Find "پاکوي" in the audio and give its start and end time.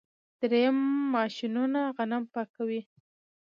2.33-2.81